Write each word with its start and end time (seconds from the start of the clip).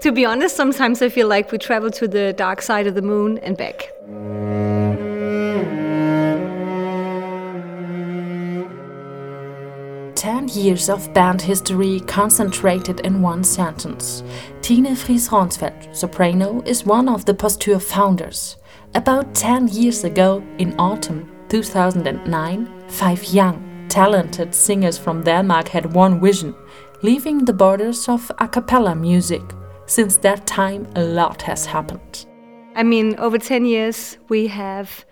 To 0.00 0.12
be 0.12 0.24
honest, 0.24 0.56
sometimes 0.56 1.02
I 1.02 1.10
feel 1.10 1.28
like 1.28 1.52
we 1.52 1.58
travel 1.58 1.90
to 1.90 2.08
the 2.08 2.32
dark 2.32 2.62
side 2.62 2.86
of 2.86 2.94
the 2.94 3.02
moon 3.02 3.36
and 3.38 3.54
back. 3.54 3.92
Ten 10.14 10.48
years 10.48 10.88
of 10.88 11.12
band 11.12 11.42
history 11.42 12.00
concentrated 12.00 13.00
in 13.00 13.20
one 13.20 13.44
sentence. 13.44 14.22
Tine 14.62 14.96
Fries 14.96 15.28
Ronsfeldt, 15.28 15.94
soprano, 15.94 16.62
is 16.64 16.86
one 16.86 17.06
of 17.06 17.26
the 17.26 17.34
Postyr 17.34 17.80
founders. 17.82 18.56
About 18.94 19.34
10 19.34 19.68
years 19.68 20.04
ago, 20.04 20.42
in 20.56 20.74
autumn 20.78 21.30
2009, 21.50 22.88
five 22.88 23.22
young, 23.24 23.86
talented 23.90 24.54
singers 24.54 24.96
from 24.96 25.24
Denmark 25.24 25.68
had 25.68 25.92
one 25.92 26.20
vision 26.22 26.54
leaving 27.02 27.44
the 27.44 27.52
borders 27.52 28.08
of 28.08 28.30
a 28.38 28.48
cappella 28.48 28.94
music. 28.94 29.42
Since 29.90 30.18
that 30.18 30.46
time, 30.46 30.86
a 30.94 31.02
lot 31.02 31.42
has 31.42 31.66
happened. 31.66 32.24
I 32.76 32.84
mean, 32.84 33.16
over 33.18 33.38
10 33.38 33.64
years, 33.64 34.18
we 34.28 34.46
have 34.46 35.04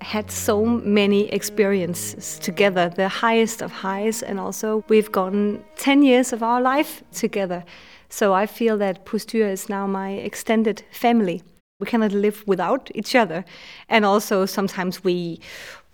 had 0.00 0.30
so 0.30 0.64
many 0.64 1.28
experiences 1.30 2.38
together, 2.38 2.88
the 2.88 3.10
highest 3.10 3.60
of 3.60 3.70
highs, 3.70 4.22
and 4.22 4.40
also 4.40 4.82
we've 4.88 5.12
gone 5.12 5.62
10 5.76 6.02
years 6.04 6.32
of 6.32 6.42
our 6.42 6.62
life 6.62 7.02
together. 7.12 7.62
So 8.08 8.32
I 8.32 8.46
feel 8.46 8.78
that 8.78 9.04
Postyr 9.04 9.46
is 9.46 9.68
now 9.68 9.86
my 9.86 10.12
extended 10.12 10.84
family. 10.90 11.42
We 11.78 11.86
cannot 11.86 12.12
live 12.12 12.42
without 12.46 12.90
each 12.94 13.14
other. 13.14 13.44
And 13.90 14.06
also 14.06 14.46
sometimes 14.46 15.04
we 15.04 15.38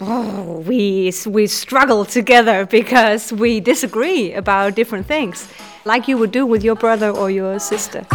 oh, 0.00 0.64
we 0.66 1.12
we 1.26 1.46
struggle 1.46 2.04
together 2.04 2.66
because 2.66 3.32
we 3.32 3.60
disagree 3.60 4.32
about 4.32 4.74
different 4.74 5.06
things, 5.06 5.48
like 5.84 6.08
you 6.08 6.18
would 6.18 6.32
do 6.32 6.46
with 6.46 6.64
your 6.64 6.76
brother 6.76 7.10
or 7.10 7.30
your 7.30 7.58
sister. 7.58 8.06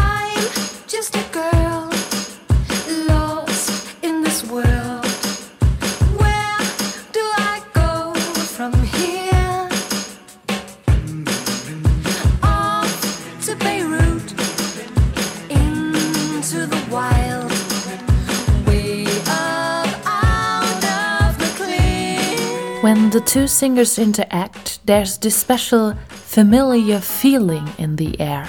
When 23.09 23.23
the 23.23 23.25
two 23.25 23.47
singers 23.47 23.97
interact, 23.97 24.85
there's 24.85 25.17
this 25.17 25.35
special 25.35 25.95
familiar 26.09 26.99
feeling 26.99 27.67
in 27.79 27.95
the 27.95 28.21
air. 28.21 28.47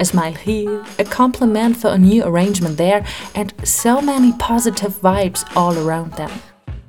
A 0.00 0.04
smile 0.04 0.32
here, 0.32 0.84
a 0.98 1.04
compliment 1.04 1.76
for 1.76 1.90
a 1.90 1.96
new 1.96 2.24
arrangement 2.24 2.76
there, 2.76 3.06
and 3.36 3.54
so 3.62 4.00
many 4.00 4.32
positive 4.32 5.00
vibes 5.00 5.44
all 5.54 5.78
around 5.78 6.14
them. 6.14 6.32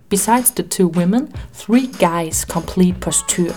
Besides 0.10 0.50
the 0.50 0.64
two 0.64 0.88
women, 0.88 1.32
three 1.54 1.86
guys 1.86 2.44
complete 2.44 3.00
Postyr. 3.02 3.56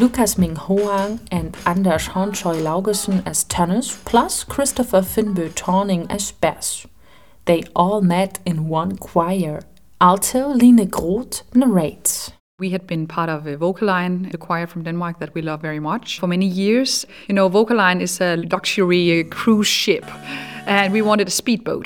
Lukas 0.00 0.36
Ming 0.36 0.56
Hoang 0.56 1.20
and 1.30 1.56
Anders 1.64 2.08
Hornchøy 2.08 2.60
Laugesen 2.60 3.22
as 3.24 3.44
tenors, 3.44 3.96
plus 4.06 4.42
Christopher 4.42 5.02
Finbø 5.02 5.54
Torning 5.54 6.10
as 6.10 6.32
bass. 6.32 6.84
They 7.44 7.62
all 7.76 8.00
met 8.02 8.40
in 8.44 8.66
one 8.66 8.96
choir. 8.96 9.60
Alto 10.00 10.48
Line 10.48 10.84
Groth 10.86 11.44
narrates. 11.54 12.32
We 12.60 12.70
had 12.70 12.88
been 12.88 13.06
part 13.06 13.30
of 13.30 13.46
a 13.46 13.56
Vocal 13.56 13.86
Line, 13.86 14.32
a 14.34 14.36
choir 14.36 14.66
from 14.66 14.82
Denmark 14.82 15.20
that 15.20 15.32
we 15.32 15.42
love 15.42 15.62
very 15.62 15.78
much 15.78 16.18
for 16.18 16.26
many 16.26 16.46
years. 16.46 17.06
You 17.28 17.36
know, 17.36 17.48
Vocal 17.48 17.76
Line 17.76 18.00
is 18.00 18.20
a 18.20 18.34
luxury 18.34 19.22
cruise 19.30 19.68
ship, 19.68 20.04
and 20.66 20.92
we 20.92 21.00
wanted 21.00 21.28
a 21.28 21.30
speedboat. 21.30 21.84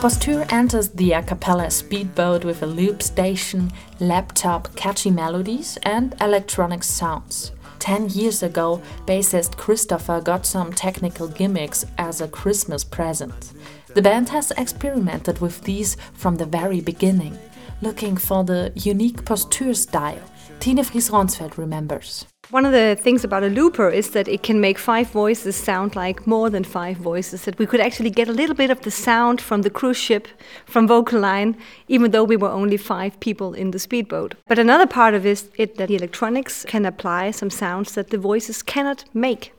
Postyr 0.00 0.50
enters 0.50 0.88
the 0.88 1.12
a 1.12 1.22
cappella 1.22 1.70
speedboat 1.70 2.46
with 2.46 2.62
a 2.62 2.66
loop 2.66 3.02
station, 3.02 3.70
laptop, 4.00 4.74
catchy 4.74 5.10
melodies, 5.10 5.76
and 5.82 6.14
electronic 6.18 6.82
sounds. 6.82 7.52
10 7.84 8.08
years 8.08 8.42
ago, 8.42 8.80
bassist 9.04 9.58
Christopher 9.58 10.18
got 10.18 10.46
some 10.46 10.72
technical 10.72 11.28
gimmicks 11.28 11.84
as 11.98 12.22
a 12.22 12.28
Christmas 12.28 12.82
present. 12.82 13.52
The 13.88 14.00
band 14.00 14.30
has 14.30 14.50
experimented 14.52 15.42
with 15.42 15.60
these 15.64 15.98
from 16.14 16.36
the 16.36 16.46
very 16.46 16.80
beginning, 16.80 17.38
looking 17.82 18.16
for 18.16 18.44
the 18.44 18.72
unique 18.74 19.24
Postyr 19.24 19.74
style. 19.76 20.22
Tine 20.60 20.82
Fries 20.84 21.10
Ronsfeld 21.10 21.58
remembers. 21.58 22.26
One 22.50 22.66
of 22.66 22.72
the 22.72 22.96
things 23.00 23.24
about 23.24 23.42
a 23.42 23.48
looper 23.48 23.88
is 23.88 24.10
that 24.10 24.28
it 24.28 24.42
can 24.42 24.60
make 24.60 24.78
five 24.78 25.10
voices 25.10 25.56
sound 25.56 25.96
like 25.96 26.26
more 26.26 26.50
than 26.50 26.62
five 26.62 26.98
voices. 26.98 27.44
That 27.44 27.58
we 27.58 27.66
could 27.66 27.80
actually 27.80 28.10
get 28.10 28.28
a 28.28 28.32
little 28.32 28.54
bit 28.54 28.70
of 28.70 28.82
the 28.82 28.90
sound 28.90 29.40
from 29.40 29.62
the 29.62 29.70
cruise 29.70 29.96
ship, 29.96 30.28
from 30.66 30.86
Vocal 30.86 31.20
Line, 31.20 31.56
even 31.88 32.10
though 32.10 32.24
we 32.24 32.36
were 32.36 32.50
only 32.50 32.76
five 32.76 33.18
people 33.20 33.54
in 33.54 33.70
the 33.70 33.78
speedboat. 33.78 34.34
But 34.46 34.58
another 34.58 34.86
part 34.86 35.14
of 35.14 35.24
it 35.24 35.30
is 35.30 35.74
that 35.76 35.88
the 35.88 35.96
electronics 35.96 36.64
can 36.68 36.84
apply 36.84 37.30
some 37.30 37.50
sounds 37.50 37.94
that 37.94 38.10
the 38.10 38.18
voices 38.18 38.62
cannot 38.62 39.04
make. 39.14 39.52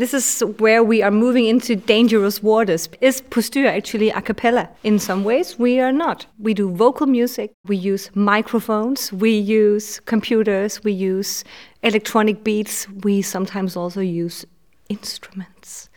This 0.00 0.14
is 0.14 0.40
where 0.56 0.82
we 0.82 1.02
are 1.02 1.10
moving 1.10 1.44
into 1.44 1.76
dangerous 1.76 2.42
waters. 2.42 2.88
Is 3.02 3.20
Postyr 3.20 3.66
actually 3.66 4.08
a 4.08 4.22
cappella? 4.22 4.70
In 4.82 4.98
some 4.98 5.24
ways, 5.24 5.58
we 5.58 5.78
are 5.78 5.92
not. 5.92 6.24
We 6.38 6.54
do 6.54 6.74
vocal 6.74 7.06
music, 7.06 7.52
we 7.66 7.76
use 7.76 8.10
microphones, 8.14 9.12
we 9.12 9.32
use 9.32 10.00
computers, 10.00 10.82
we 10.82 10.92
use 10.92 11.44
electronic 11.82 12.42
beats, 12.42 12.88
we 13.04 13.20
sometimes 13.20 13.76
also 13.76 14.00
use 14.00 14.46
instruments. 14.88 15.90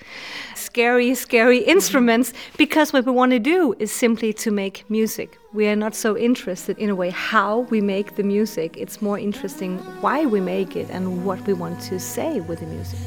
Scary, 0.53 1.15
scary 1.15 1.59
instruments, 1.75 2.33
because 2.57 2.91
what 2.91 3.05
we 3.05 3.13
want 3.13 3.31
to 3.31 3.39
do 3.39 3.73
is 3.79 3.89
simply 3.89 4.33
to 4.33 4.51
make 4.51 4.83
music. 4.89 5.37
We 5.53 5.69
are 5.69 5.77
not 5.77 5.95
so 5.95 6.17
interested 6.17 6.77
in 6.77 6.89
a 6.89 6.95
way 6.95 7.09
how 7.09 7.59
we 7.71 7.79
make 7.79 8.17
the 8.17 8.23
music. 8.23 8.75
It's 8.75 9.01
more 9.01 9.17
interesting 9.17 9.77
why 10.01 10.25
we 10.25 10.41
make 10.41 10.75
it 10.75 10.89
and 10.89 11.23
what 11.23 11.39
we 11.47 11.53
want 11.53 11.79
to 11.83 12.01
say 12.01 12.41
with 12.41 12.59
the 12.59 12.65
music. 12.65 12.99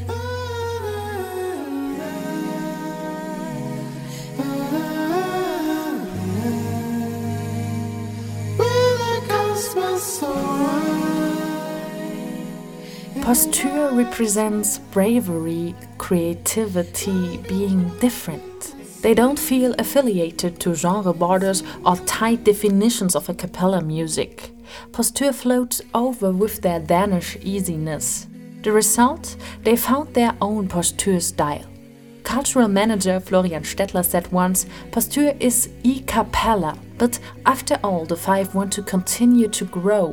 Postyr 13.26 13.91
represents 13.98 14.78
bravery, 14.78 15.75
creativity, 15.98 17.38
being 17.48 17.88
different. 17.98 18.76
They 19.03 19.14
don't 19.14 19.37
feel 19.37 19.75
affiliated 19.81 20.60
to 20.60 20.76
genre 20.76 21.12
borders 21.12 21.65
or 21.84 21.97
tight 22.06 22.44
definitions 22.44 23.16
of 23.16 23.28
a 23.28 23.34
cappella 23.34 23.82
music. 23.82 24.53
Postyr 24.92 25.34
floats 25.34 25.82
over 25.92 26.31
with 26.31 26.60
their 26.62 26.78
Danish 26.78 27.36
easiness. 27.42 28.28
The 28.62 28.70
result? 28.70 29.34
They 29.65 29.75
found 29.75 30.15
their 30.15 30.36
own 30.41 30.69
Postyr 30.69 31.20
style. 31.20 31.66
Cultural 32.22 32.69
manager 32.69 33.19
Florian 33.19 33.65
Stettler 33.65 34.04
said 34.04 34.31
once, 34.31 34.66
Postyr 34.92 35.36
is 35.41 35.69
e 35.82 36.00
cappella, 36.03 36.78
but 36.97 37.19
after 37.44 37.76
all, 37.82 38.04
the 38.04 38.15
five 38.15 38.54
want 38.54 38.72
to 38.75 38.82
continue 38.82 39.48
to 39.48 39.65
grow 39.65 40.12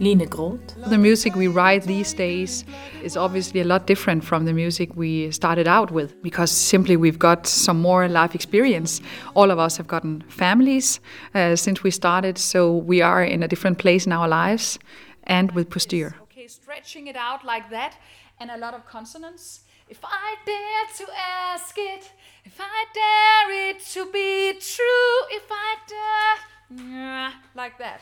Line 0.00 0.24
Groth. 0.24 0.74
The 0.88 0.96
music 0.96 1.34
we 1.36 1.46
write 1.46 1.82
these 1.82 2.14
days 2.14 2.64
is 3.02 3.18
obviously 3.18 3.60
a 3.60 3.64
lot 3.64 3.86
different 3.86 4.24
from 4.24 4.46
the 4.46 4.54
music 4.54 4.96
we 4.96 5.30
started 5.30 5.68
out 5.68 5.90
with 5.90 6.22
because 6.22 6.50
simply 6.50 6.96
we've 6.96 7.18
got 7.18 7.46
some 7.46 7.78
more 7.80 8.08
life 8.08 8.34
experience. 8.34 9.02
All 9.34 9.50
of 9.50 9.58
us 9.58 9.76
have 9.76 9.86
gotten 9.86 10.22
families 10.22 11.00
uh, 11.34 11.54
since 11.54 11.82
we 11.82 11.90
started, 11.90 12.38
so 12.38 12.74
we 12.76 13.02
are 13.02 13.22
in 13.22 13.42
a 13.42 13.48
different 13.48 13.76
place 13.76 14.06
in 14.06 14.12
our 14.12 14.26
lives 14.26 14.78
and 15.24 15.52
with 15.52 15.68
Postyr. 15.68 16.14
Okay, 16.22 16.46
stretching 16.46 17.06
it 17.06 17.16
out 17.16 17.44
like 17.44 17.68
that 17.68 17.98
and 18.38 18.50
a 18.50 18.56
lot 18.56 18.72
of 18.72 18.86
consonants. 18.86 19.60
If 19.86 19.98
I 20.02 20.36
dare 20.46 21.06
to 21.06 21.12
ask 21.12 21.76
it, 21.76 22.10
if 22.46 22.58
I 22.58 22.86
dare 22.94 23.68
it 23.68 23.80
to 23.92 24.10
be 24.10 24.52
true, 24.52 25.36
if 25.36 25.44
I 25.50 25.76
dare, 25.86 27.32
like 27.54 27.76
that. 27.78 28.00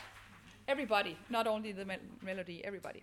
Everybody, 0.69 1.17
not 1.31 1.47
only 1.47 1.73
the 1.73 1.87
melody, 2.23 2.63
everybody. 2.63 3.03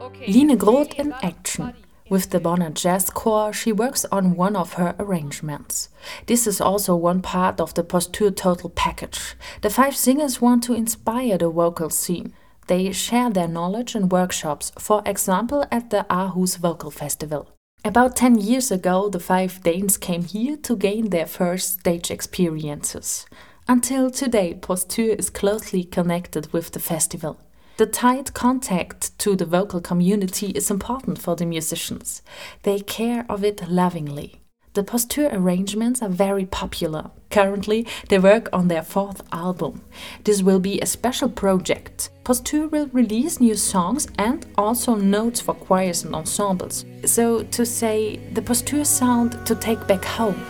Okay. 0.00 0.32
Line 0.32 0.56
Groth 0.56 0.94
in 0.94 1.12
action. 1.20 1.74
With 2.08 2.30
the 2.30 2.38
Bonner 2.38 2.70
Jazzchor, 2.70 3.52
she 3.52 3.72
works 3.72 4.04
on 4.12 4.36
one 4.36 4.54
of 4.54 4.74
her 4.74 4.94
arrangements. 4.96 5.88
This 6.26 6.46
is 6.46 6.60
also 6.60 6.94
one 6.94 7.20
part 7.20 7.60
of 7.60 7.74
the 7.74 7.82
Postyr 7.82 8.36
Total 8.36 8.70
package. 8.70 9.34
The 9.62 9.70
five 9.70 9.96
singers 9.96 10.40
want 10.40 10.62
to 10.64 10.74
inspire 10.74 11.36
the 11.36 11.50
vocal 11.50 11.90
scene. 11.90 12.32
They 12.68 12.92
share 12.92 13.30
their 13.30 13.48
knowledge 13.48 13.96
in 13.96 14.08
workshops, 14.08 14.70
for 14.78 15.02
example, 15.04 15.64
at 15.72 15.90
the 15.90 16.06
Aarhus 16.08 16.58
Vocal 16.58 16.92
Festival. 16.92 17.48
About 17.84 18.14
10 18.14 18.38
years 18.38 18.70
ago, 18.70 19.08
the 19.08 19.18
five 19.18 19.60
Danes 19.64 19.96
came 19.96 20.22
here 20.22 20.56
to 20.58 20.76
gain 20.76 21.10
their 21.10 21.26
first 21.26 21.80
stage 21.80 22.12
experiences. 22.12 23.26
Until 23.72 24.10
today, 24.10 24.52
Postyr 24.52 25.18
is 25.18 25.30
closely 25.30 25.82
connected 25.82 26.52
with 26.52 26.72
the 26.72 26.78
festival. 26.78 27.40
The 27.78 27.86
tight 27.86 28.34
contact 28.34 29.18
to 29.20 29.34
the 29.34 29.46
vocal 29.46 29.80
community 29.80 30.48
is 30.48 30.70
important 30.70 31.18
for 31.18 31.36
the 31.36 31.46
musicians. 31.46 32.20
They 32.64 32.80
care 32.80 33.24
of 33.30 33.42
it 33.42 33.66
lovingly. 33.70 34.42
The 34.74 34.82
Postyr 34.82 35.32
arrangements 35.32 36.02
are 36.02 36.10
very 36.10 36.44
popular. 36.44 37.12
Currently, 37.30 37.86
they 38.10 38.18
work 38.18 38.50
on 38.52 38.68
their 38.68 38.82
fourth 38.82 39.22
album. 39.32 39.80
This 40.24 40.42
will 40.42 40.60
be 40.60 40.78
a 40.78 40.84
special 40.84 41.30
project. 41.30 42.10
Postyr 42.24 42.70
will 42.70 42.88
release 42.88 43.40
new 43.40 43.54
songs 43.54 44.06
and 44.18 44.44
also 44.58 44.96
notes 44.96 45.40
for 45.40 45.54
choirs 45.54 46.04
and 46.04 46.14
ensembles. 46.14 46.84
So, 47.06 47.44
to 47.44 47.64
say, 47.64 48.18
the 48.34 48.42
Postyr 48.42 48.84
sound 48.84 49.46
to 49.46 49.54
take 49.54 49.86
back 49.86 50.04
home. 50.04 50.44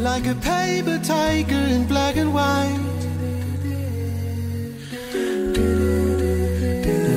Like 0.00 0.26
a 0.26 0.34
paper 0.36 0.98
tiger 1.04 1.54
in 1.54 1.86
black 1.86 2.16
and 2.16 2.32
white. 2.32 2.78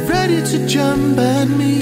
Ready 0.09 0.43
to 0.51 0.67
jump 0.67 1.17
at 1.17 1.47
me. 1.47 1.79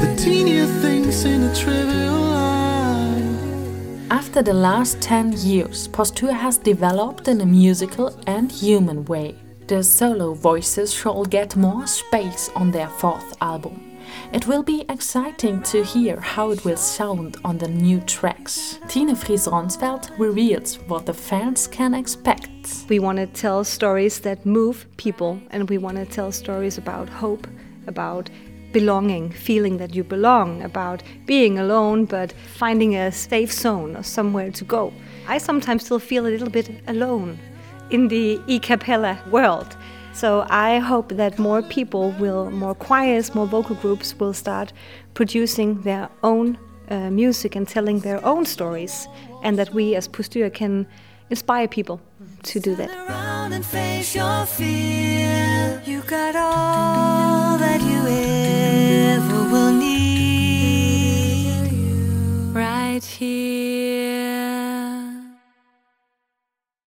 The 0.00 0.14
teenier 0.16 0.68
things 0.80 1.24
in 1.24 1.42
a 1.42 1.54
trivial 1.56 2.14
life. 2.14 4.12
After 4.12 4.42
the 4.42 4.54
last 4.54 5.00
10 5.00 5.32
years, 5.32 5.88
Postyr 5.88 6.32
has 6.32 6.56
developed 6.56 7.26
in 7.26 7.40
a 7.40 7.46
musical 7.46 8.16
and 8.28 8.52
human 8.52 9.04
way. 9.06 9.34
The 9.66 9.82
solo 9.82 10.34
voices 10.34 10.94
shall 10.94 11.24
get 11.24 11.56
more 11.56 11.88
space 11.88 12.48
on 12.54 12.70
their 12.70 12.88
fourth 12.88 13.36
album. 13.40 13.85
It 14.32 14.46
will 14.46 14.62
be 14.62 14.84
exciting 14.88 15.62
to 15.64 15.84
hear 15.84 16.20
how 16.20 16.50
it 16.50 16.64
will 16.64 16.76
sound 16.76 17.36
on 17.44 17.58
the 17.58 17.68
new 17.68 18.00
tracks. 18.00 18.78
Tine 18.88 19.14
Fries 19.14 19.46
Ronsfeld 19.46 20.10
reveals 20.18 20.76
what 20.88 21.06
the 21.06 21.14
fans 21.14 21.66
can 21.66 21.94
expect. 21.94 22.86
We 22.88 22.98
want 22.98 23.18
to 23.18 23.26
tell 23.26 23.64
stories 23.64 24.20
that 24.20 24.44
move 24.44 24.86
people, 24.96 25.40
and 25.50 25.68
we 25.68 25.78
want 25.78 25.96
to 25.96 26.04
tell 26.04 26.32
stories 26.32 26.78
about 26.78 27.08
hope, 27.08 27.46
about 27.86 28.30
belonging, 28.72 29.30
feeling 29.30 29.78
that 29.78 29.94
you 29.94 30.04
belong, 30.04 30.62
about 30.62 31.02
being 31.24 31.58
alone 31.58 32.04
but 32.04 32.32
finding 32.56 32.96
a 32.96 33.10
safe 33.10 33.52
zone 33.52 33.96
or 33.96 34.02
somewhere 34.02 34.50
to 34.50 34.64
go. 34.64 34.92
I 35.28 35.38
sometimes 35.38 35.84
still 35.84 35.98
feel 35.98 36.26
a 36.26 36.28
little 36.28 36.50
bit 36.50 36.70
alone 36.86 37.38
in 37.90 38.08
the 38.08 38.40
e 38.46 38.58
cappella 38.58 39.18
world. 39.30 39.76
So 40.16 40.46
I 40.48 40.78
hope 40.78 41.10
that 41.16 41.38
more 41.38 41.60
people 41.60 42.12
will, 42.12 42.50
more 42.50 42.74
choirs, 42.74 43.34
more 43.34 43.46
vocal 43.46 43.76
groups 43.76 44.18
will 44.18 44.32
start 44.32 44.72
producing 45.12 45.82
their 45.82 46.08
own 46.22 46.56
uh, 46.88 47.10
music 47.10 47.54
and 47.54 47.68
telling 47.68 48.00
their 48.00 48.24
own 48.24 48.46
stories, 48.46 49.08
and 49.42 49.58
that 49.58 49.74
we 49.74 49.94
as 49.94 50.08
Postyr 50.08 50.50
can 50.50 50.86
inspire 51.28 51.68
people 51.68 52.00
to 52.44 52.60
do 52.60 52.74
that. 52.76 52.88